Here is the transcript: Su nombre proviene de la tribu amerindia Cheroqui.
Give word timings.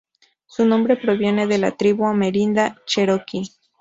Su 0.47 0.65
nombre 0.65 0.97
proviene 0.97 1.45
de 1.45 1.59
la 1.59 1.77
tribu 1.77 2.07
amerindia 2.07 2.81
Cheroqui. 2.87 3.53